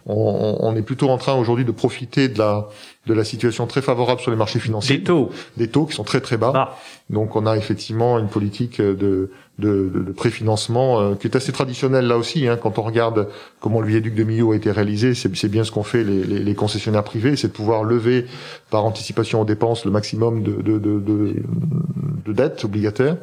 [0.06, 2.68] On, on est plutôt en train aujourd'hui de profiter de la
[3.06, 4.98] de la situation très favorable sur les marchés financiers.
[4.98, 5.30] Des taux.
[5.56, 6.52] Des taux qui sont très très bas.
[6.54, 6.76] Ah.
[7.08, 11.52] Donc on a effectivement une politique de, de, de, de préfinancement euh, qui est assez
[11.52, 12.48] traditionnelle là aussi.
[12.48, 13.28] Hein, quand on regarde
[13.60, 16.38] comment le viaduc de Millau a été réalisé, c'est bien ce qu'ont fait les, les,
[16.40, 18.26] les, concessionnaires privés, c'est de pouvoir lever
[18.70, 21.34] par anticipation aux dépenses le maximum de, de, de,
[22.26, 23.16] de dettes obligataires.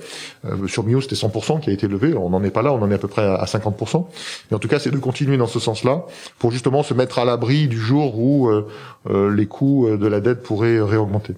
[0.45, 2.13] Euh, sur Millau, c'était 100% qui a été levé.
[2.13, 4.05] On n'en est pas là, on en est à peu près à 50%.
[4.49, 6.05] Mais en tout cas, c'est de continuer dans ce sens-là
[6.39, 8.67] pour justement se mettre à l'abri du jour où euh,
[9.09, 11.33] euh les coûts de la dette pourraient réaugmenter.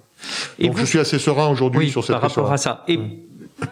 [0.59, 2.83] Et Donc vous, je suis assez serein aujourd'hui oui, sur cette par rapport à ça.
[2.87, 3.09] Et mmh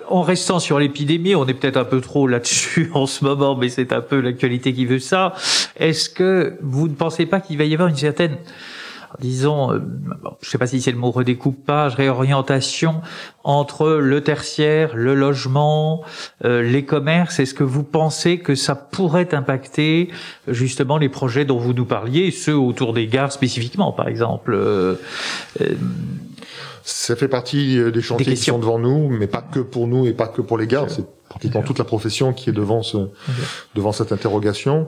[0.09, 3.69] en restant sur l'épidémie, on est peut-être un peu trop là-dessus en ce moment, mais
[3.69, 5.33] c'est un peu l'actualité qui veut ça.
[5.77, 8.37] Est-ce que vous ne pensez pas qu'il va y avoir une certaine
[9.19, 9.79] disons, euh,
[10.41, 13.01] je ne sais pas si c'est le mot redécoupage, réorientation
[13.43, 16.03] entre le tertiaire, le logement,
[16.45, 17.39] euh, les commerces?
[17.39, 20.09] Est-ce que vous pensez que ça pourrait impacter
[20.47, 24.95] justement les projets dont vous nous parliez, ceux autour des gares spécifiquement, par exemple euh,
[26.89, 30.13] Ça fait partie des chantiers qui sont devant nous, mais pas que pour nous et
[30.13, 30.89] pas que pour les gares.
[30.89, 33.09] C'est pratiquement toute la profession qui est devant ce,
[33.75, 34.87] devant cette interrogation.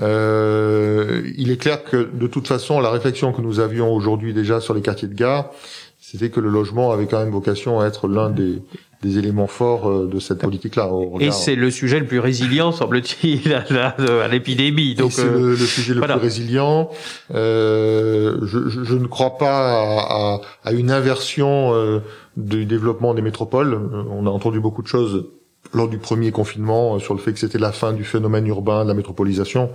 [0.00, 4.60] Euh, il est clair que de toute façon, la réflexion que nous avions aujourd'hui déjà
[4.60, 5.50] sur les quartiers de gare,
[5.98, 8.60] c'était que le logement avait quand même vocation à être l'un des,
[9.02, 10.90] des éléments forts euh, de cette politique-là.
[11.20, 14.94] Et c'est le sujet le plus résilient, semble-t-il, à l'épidémie.
[14.94, 16.90] Donc c'est le, le, sujet le plus résilient.
[17.34, 22.00] Euh, je, je, ne crois pas à, à, à une inversion euh,
[22.36, 23.78] du développement des métropoles.
[24.10, 25.26] On a entendu beaucoup de choses
[25.74, 28.84] lors du premier confinement euh, sur le fait que c'était la fin du phénomène urbain,
[28.84, 29.70] de la métropolisation.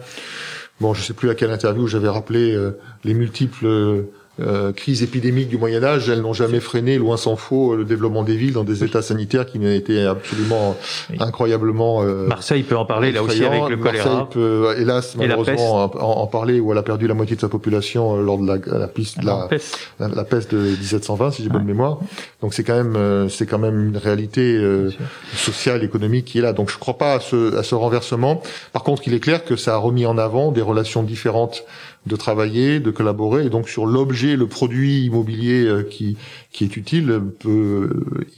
[0.81, 4.05] Bon, je sais plus à quelle interview j'avais rappelé euh, les multiples
[4.39, 8.23] euh, crises épidémiques du Moyen Âge, elles n'ont jamais freiné, loin s'en faut, le développement
[8.23, 10.75] des villes dans des états sanitaires qui ont été absolument
[11.19, 12.03] incroyablement.
[12.03, 14.05] Euh, Marseille peut en parler là aussi avec le choléra.
[14.05, 18.17] Marseille peut, hélas, malheureusement, en, parler où elle a perdu la moitié de sa population
[18.17, 19.77] euh, lors de la, la piste, la, la, peste.
[19.99, 21.99] La, peste de 1720, si j'ai bonne mémoire.
[22.41, 24.91] Donc c'est quand même, euh, c'est quand même une réalité euh,
[25.35, 26.53] sociale, économique qui est là.
[26.53, 28.41] Donc je ne crois pas à ce, à ce renversement.
[28.71, 31.63] Par contre, il est clair que ça a remis en avant des relations différentes
[32.05, 36.17] de travailler, de collaborer, et donc sur l'objet, le produit immobilier euh, qui
[36.51, 37.89] qui est utile peut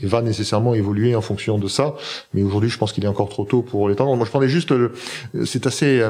[0.02, 1.96] et va nécessairement évoluer en fonction de ça.
[2.34, 4.16] Mais aujourd'hui, je pense qu'il est encore trop tôt pour l'étendre.
[4.16, 4.74] Moi, je prenais juste,
[5.44, 6.02] c'est assez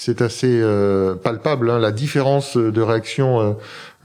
[0.00, 3.56] c'est assez euh, palpable hein, la différence de réaction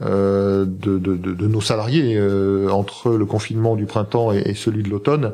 [0.02, 4.82] euh, de, de, de, nos salariés euh, entre le confinement du printemps et, et celui
[4.82, 5.30] de l'automne.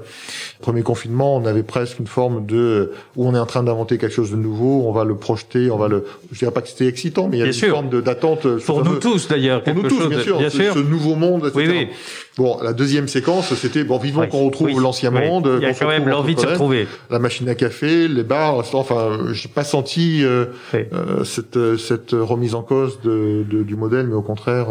[0.61, 4.13] Premier confinement, on avait presque une forme de où on est en train d'inventer quelque
[4.13, 6.05] chose de nouveau, on va le projeter, on va le.
[6.31, 8.47] Je dirais pas que c'était excitant, mais il y a une forme d'attente.
[8.59, 9.63] Pour nous tous d'ailleurs.
[9.63, 10.37] Pour nous tous, bien sûr.
[10.37, 10.75] Bien sûr.
[10.75, 11.47] Ce, nouveau monde.
[11.47, 11.55] Etc.
[11.57, 11.89] Oui, oui.
[12.37, 15.51] Bon, la deuxième séquence, c'était bon, vivons qu'on retrouve l'ancien monde.
[15.57, 16.87] Il y a quand même l'envie de se retrouver.
[17.09, 18.63] La machine à café, les bars.
[18.75, 24.07] Enfin, j'ai pas senti euh, euh, cette cette remise en cause de, de, du modèle,
[24.07, 24.69] mais au contraire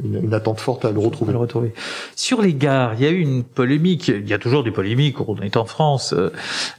[0.00, 1.32] euh, une, attente forte à le retrouver.
[1.32, 1.72] le retrouver.
[2.16, 5.20] Sur les gares, il y a eu une polémique, il y a toujours des polémiques,
[5.20, 6.30] on est en France, euh,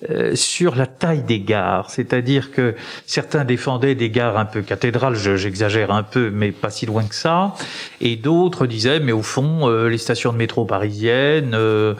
[0.09, 1.89] euh, sur la taille des gares.
[1.89, 6.85] C'est-à-dire que certains défendaient des gares un peu cathédrales, j'exagère un peu, mais pas si
[6.85, 7.53] loin que ça.
[8.01, 11.95] Et d'autres disaient, mais au fond, euh, les stations de métro parisiennes, euh,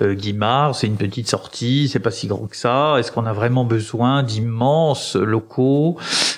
[0.00, 2.96] Guimard, c'est une petite sortie, c'est pas si grand que ça.
[2.98, 5.96] Est-ce qu'on a vraiment besoin d'immenses locaux?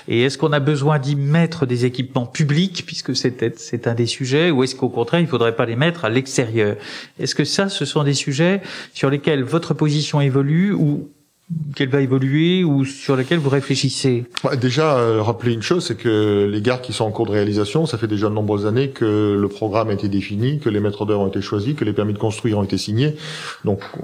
[0.09, 4.20] Et est-ce qu'on a besoin d'y mettre des équipements publics, puisque c'est un des sujets
[4.51, 6.77] ou est-ce qu'au contraire, il faudrait pas les mettre à l'extérieur?
[7.19, 8.61] Est-ce que ça, ce sont des sujets
[8.93, 11.11] sur lesquels votre position évolue ou
[11.75, 14.25] qu'elle va évoluer ou sur laquelle vous réfléchissez
[14.61, 17.87] Déjà, euh, rappeler une chose, c'est que les gares qui sont en cours de réalisation,
[17.87, 21.07] ça fait déjà de nombreuses années que le programme a été défini, que les maîtres
[21.07, 23.17] d'œuvre ont été choisis, que les permis de construire ont été signés.
[23.65, 24.01] Donc, euh,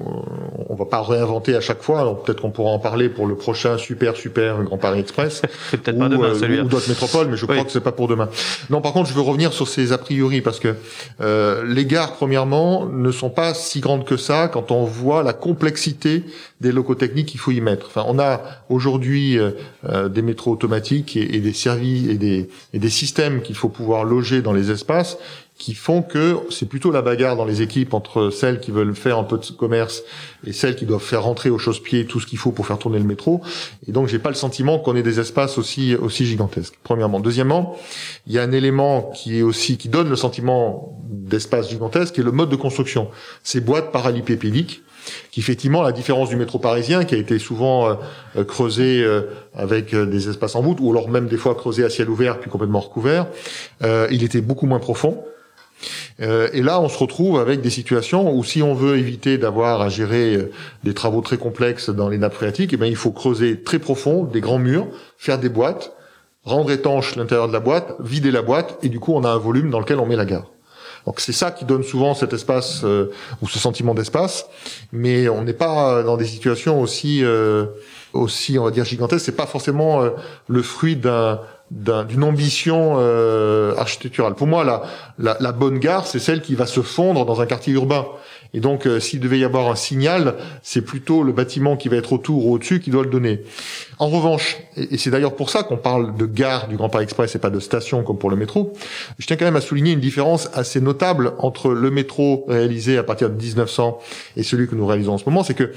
[0.68, 2.00] on va pas réinventer à chaque fois.
[2.00, 5.98] Alors peut-être qu'on pourra en parler pour le prochain super super Grand Paris Express, peut-être
[5.98, 8.28] pas demain, euh, ou d'autres métropoles, mais je crois que c'est pas pour demain.
[8.70, 10.74] Non, par contre, je veux revenir sur ces a priori parce que
[11.20, 15.32] euh, les gares, premièrement, ne sont pas si grandes que ça quand on voit la
[15.32, 16.24] complexité
[16.60, 17.86] des locaux techniques qu'il faut y mettre.
[17.86, 19.50] Enfin, on a aujourd'hui euh,
[19.84, 24.04] euh, des métros automatiques et, des services et des, et des systèmes qu'il faut pouvoir
[24.04, 25.18] loger dans les espaces
[25.58, 29.18] qui font que c'est plutôt la bagarre dans les équipes entre celles qui veulent faire
[29.18, 30.02] un peu de commerce
[30.46, 32.98] et celles qui doivent faire rentrer au chausse-pied tout ce qu'il faut pour faire tourner
[32.98, 33.40] le métro.
[33.86, 36.74] Et donc, j'ai pas le sentiment qu'on ait des espaces aussi aussi gigantesques.
[36.82, 37.76] Premièrement, deuxièmement,
[38.26, 42.20] il y a un élément qui est aussi qui donne le sentiment d'espace gigantesque, qui
[42.20, 43.08] est le mode de construction.
[43.42, 44.82] Ces boîtes parallépipédiques
[45.30, 47.98] qui effectivement, la différence du métro parisien, qui a été souvent
[48.36, 49.22] euh, creusé euh,
[49.54, 52.38] avec euh, des espaces en voûte, ou alors même des fois creusé à ciel ouvert
[52.38, 53.26] puis complètement recouvert,
[54.10, 55.22] il était beaucoup moins profond.
[56.18, 59.88] et là, on se retrouve avec des situations où si on veut éviter d'avoir à
[59.88, 60.50] gérer
[60.84, 64.24] des travaux très complexes dans les nappes phréatiques, eh bien, il faut creuser très profond,
[64.24, 64.88] des grands murs,
[65.18, 65.92] faire des boîtes,
[66.44, 69.38] rendre étanche l'intérieur de la boîte, vider la boîte, et du coup, on a un
[69.38, 70.50] volume dans lequel on met la gare.
[71.06, 74.46] Donc c'est ça qui donne souvent cet espace euh, ou ce sentiment d'espace,
[74.92, 77.66] mais on n'est pas dans des situations aussi euh,
[78.12, 79.24] aussi on va dire gigantesques.
[79.24, 80.10] C'est pas forcément euh,
[80.48, 81.40] le fruit d'un
[81.70, 84.34] d'une ambition euh, architecturale.
[84.34, 84.82] Pour moi, la,
[85.18, 88.06] la, la bonne gare, c'est celle qui va se fondre dans un quartier urbain.
[88.54, 91.96] Et donc, euh, s'il devait y avoir un signal, c'est plutôt le bâtiment qui va
[91.96, 93.40] être autour ou au-dessus qui doit le donner.
[93.98, 97.34] En revanche, et, c'est d'ailleurs pour ça qu'on parle de gare du Grand Paris Express
[97.34, 98.72] et pas de station comme pour le métro,
[99.18, 103.02] je tiens quand même à souligner une différence assez notable entre le métro réalisé à
[103.02, 103.98] partir de 1900
[104.36, 105.72] et celui que nous réalisons en ce moment, c'est que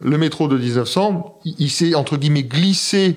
[0.00, 3.16] le métro de 1900, il, s'est entre guillemets glissé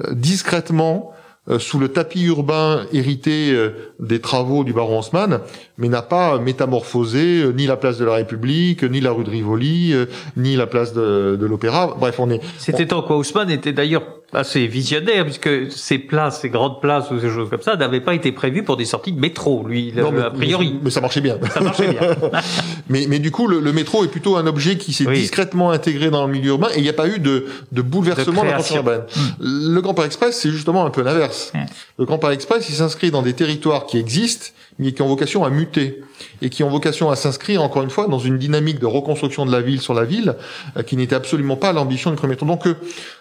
[0.00, 1.12] euh, discrètement
[1.58, 5.40] sous le tapis urbain hérité euh, des travaux du baron Haussmann,
[5.76, 9.94] mais n'a pas métamorphosé ni la place de la République, ni la rue de Rivoli,
[10.36, 11.96] ni la place de, de l'Opéra.
[11.98, 12.40] Bref, on est.
[12.58, 17.20] C'était tant quoi Haussmann était d'ailleurs assez visionnaire puisque ces places, ces grandes places ou
[17.20, 20.30] ces choses comme ça n'avaient pas été prévues pour des sorties de métro, lui, a
[20.30, 20.78] priori.
[20.82, 21.38] Mais, ça marchait bien.
[21.52, 22.00] Ça marchait bien.
[22.88, 26.26] mais, mais du coup, le, métro est plutôt un objet qui s'est discrètement intégré dans
[26.26, 28.76] le milieu urbain et il n'y a pas eu de, de bouleversement de, la construction
[28.76, 29.02] urbaine.
[29.40, 31.52] Le Grand Paris Express, c'est justement un peu l'inverse.
[31.98, 34.46] Le Grand Paris Express, il s'inscrit dans des territoires qui existent,
[34.78, 36.02] mais qui ont vocation à muter
[36.40, 39.52] et qui ont vocation à s'inscrire encore une fois dans une dynamique de reconstruction de
[39.52, 40.36] la ville sur la ville
[40.76, 42.46] euh, qui n'était absolument pas l'ambition du premier tour.
[42.46, 42.76] Donc euh,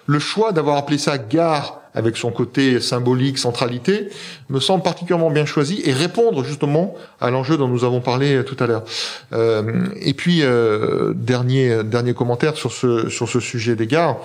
[0.07, 4.07] le choix d'avoir appelé ça gare avec son côté symbolique, centralité,
[4.49, 8.43] me semble particulièrement bien choisi et répondre justement à l'enjeu dont nous avons parlé euh,
[8.43, 8.83] tout à l'heure.
[9.33, 10.41] Euh, et puis
[11.15, 14.17] dernier dernier commentaire sur ce sur ce sujet des gares.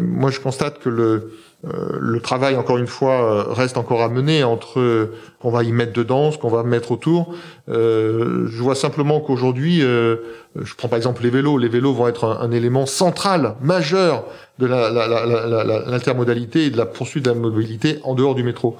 [0.00, 1.32] moi, je constate que le
[1.66, 5.62] euh, le travail, encore une fois, euh, reste encore à mener entre euh, qu'on va
[5.62, 7.34] y mettre dedans, ce qu'on va mettre autour.
[7.68, 11.58] je vois simplement qu'aujourd'hui, je prends par exemple les vélos.
[11.58, 14.24] Les vélos vont être un, élément central, majeur
[14.58, 18.76] de l'intermodalité la, et de la poursuite de la mobilité en dehors du métro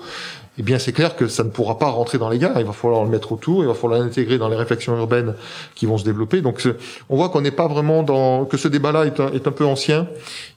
[0.58, 2.72] eh bien c'est clair que ça ne pourra pas rentrer dans les gares, il va
[2.72, 5.34] falloir le mettre autour, il va falloir l'intégrer dans les réflexions urbaines
[5.74, 6.42] qui vont se développer.
[6.42, 6.66] Donc
[7.08, 9.64] on voit qu'on n'est pas vraiment dans que ce débat-là est un, est un peu
[9.64, 10.06] ancien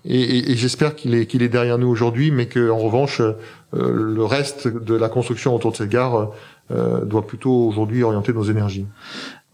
[0.05, 3.33] et, j'espère qu'il est qu'il est derrière nous aujourd'hui, mais que en revanche euh,
[3.73, 6.31] le reste de la construction autour de cette gare
[6.71, 8.85] euh, doit plutôt aujourd'hui orienter nos énergies.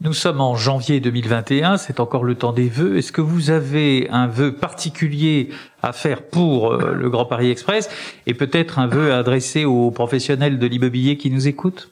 [0.01, 2.97] Nous sommes en janvier 2021, c'est encore le temps des vœux.
[2.97, 5.49] Est-ce que vous avez un vœu particulier
[5.83, 7.89] à faire pour euh, le Grand Paris Express
[8.25, 11.91] et peut-être un vœu à adresser aux professionnels de l'immobilier qui nous écoutent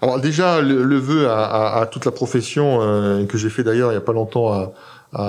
[0.00, 3.98] Alors déjà, le, vœu à, toute la profession, euh, que j'ai fait d'ailleurs il n'y
[3.98, 4.72] a pas longtemps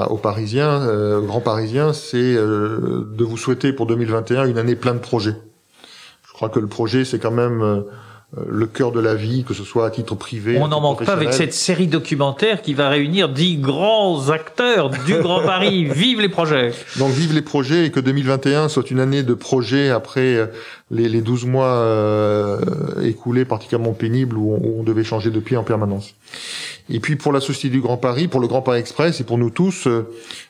[0.09, 4.99] aux Parisiens, euh, Grand Parisiens, c'est de vous souhaiter pour 2021 une année pleine de
[4.99, 5.35] projets.
[6.35, 7.81] Je crois que le projet, c'est quand même euh,
[8.49, 10.57] le cœur de la vie, que ce soit à titre privé.
[10.59, 15.15] On n'en manque pas avec cette série documentaire qui va réunir dix grands acteurs du
[15.19, 15.85] Grand Paris.
[15.95, 19.89] Vive les projets Donc vive les projets et que 2021 soit une année de projets
[19.89, 20.47] après euh,
[20.91, 22.59] les, les 12 mois euh,
[23.03, 26.13] écoulés particulièrement pénibles où on, devait changer de pied en permanence.
[26.89, 29.37] Et puis pour la Société du Grand Paris, pour le Grand Paris Express et pour
[29.37, 29.87] nous tous,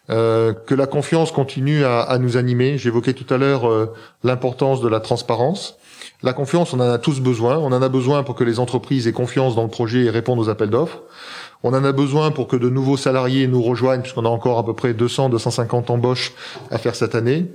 [0.09, 2.77] euh, que la confiance continue à, à nous animer.
[2.77, 3.89] J'évoquais tout à l'heure
[4.23, 5.77] l'importance de la transparence.
[6.23, 7.57] La confiance, on en a tous besoin.
[7.57, 10.39] On en a besoin pour que les entreprises aient confiance dans le projet et répondent
[10.39, 11.01] aux appels d'offres.
[11.63, 14.65] On en a besoin pour que de nouveaux salariés nous rejoignent, puisqu'on a encore à
[14.65, 16.33] peu près 200, 250 embauches
[16.69, 17.45] à faire cette année.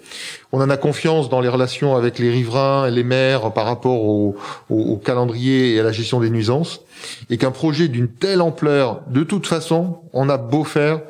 [0.52, 4.02] On en a confiance dans les relations avec les riverains et les maires par rapport
[4.02, 4.36] au,
[4.68, 6.80] au calendrier et à la gestion des nuisances.
[7.28, 11.00] Et qu'un projet d'une telle ampleur, de toute façon, on a beau faire,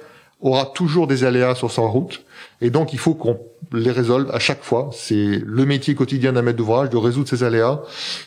[0.40, 2.22] aura toujours des aléas sur sa route.
[2.61, 3.38] Et donc, il faut qu'on
[3.72, 4.90] les résolve à chaque fois.
[4.92, 7.81] C'est le métier quotidien d'un maître d'ouvrage de résoudre ces aléas.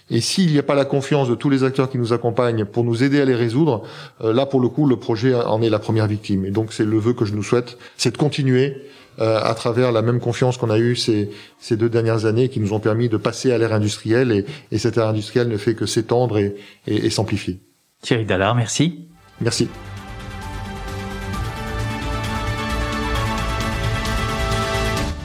[0.10, 2.84] Et s'il n'y a pas la confiance de tous les acteurs qui nous accompagnent pour
[2.84, 3.84] nous aider à les résoudre,
[4.22, 6.46] euh, là, pour le coup, le projet en est la première victime.
[6.46, 8.78] Et donc, c'est le vœu que je nous souhaite, c'est de continuer
[9.20, 12.60] euh, à travers la même confiance qu'on a eue ces, ces deux dernières années qui
[12.60, 14.32] nous ont permis de passer à l'ère industrielle.
[14.32, 16.56] Et, et cette ère industrielle ne fait que s'étendre et,
[16.88, 17.60] et, et s'amplifier.
[18.02, 19.08] Thierry Dallard, merci.
[19.40, 19.68] Merci.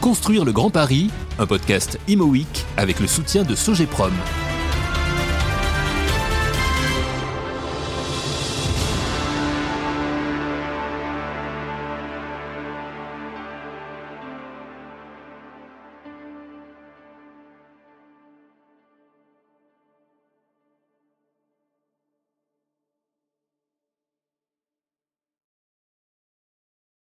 [0.01, 2.33] Construire le Grand Paris, un podcast Imo
[2.77, 4.13] avec le soutien de Sogeprom.